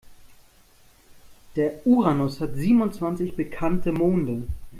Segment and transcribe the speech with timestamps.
[1.57, 4.47] Der Uranus hat siebenundzwanzig bekannte Monde.